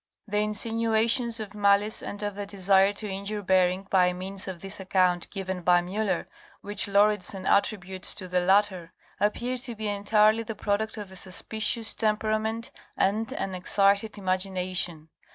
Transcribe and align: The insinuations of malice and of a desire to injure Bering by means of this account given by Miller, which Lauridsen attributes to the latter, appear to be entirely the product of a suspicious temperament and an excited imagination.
The 0.27 0.39
insinuations 0.39 1.39
of 1.39 1.53
malice 1.53 2.01
and 2.01 2.23
of 2.23 2.35
a 2.35 2.47
desire 2.47 2.91
to 2.93 3.07
injure 3.07 3.43
Bering 3.43 3.83
by 3.91 4.13
means 4.13 4.47
of 4.47 4.59
this 4.61 4.79
account 4.79 5.29
given 5.29 5.61
by 5.61 5.81
Miller, 5.83 6.27
which 6.61 6.87
Lauridsen 6.87 7.45
attributes 7.45 8.15
to 8.15 8.27
the 8.27 8.39
latter, 8.39 8.93
appear 9.19 9.59
to 9.59 9.75
be 9.75 9.87
entirely 9.87 10.41
the 10.41 10.55
product 10.55 10.97
of 10.97 11.11
a 11.11 11.15
suspicious 11.15 11.93
temperament 11.93 12.71
and 12.97 13.31
an 13.33 13.53
excited 13.53 14.17
imagination. 14.17 15.09